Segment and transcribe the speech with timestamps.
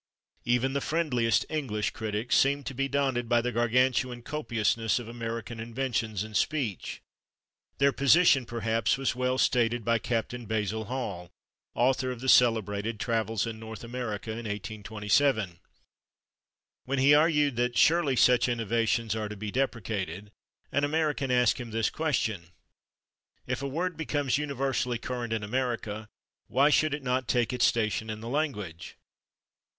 [0.45, 5.59] Even the friendliest English critics seem to be daunted by the gargantuan copiousness of American
[5.59, 7.03] inventions in speech.
[7.77, 10.33] Their position, perhaps, was well stated by Capt.
[10.47, 11.29] Basil Hall,
[11.75, 15.59] author of the celebrated "Travels in North America," in 1827.
[16.85, 20.31] When he argued that "surely such innovations are to be deprecated,"
[20.71, 22.47] an American asked him this question:
[23.45, 26.09] "If a word becomes universally current in America,
[26.47, 28.97] why should it not take its station in the language?"